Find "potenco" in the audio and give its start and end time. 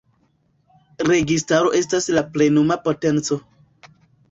2.89-3.41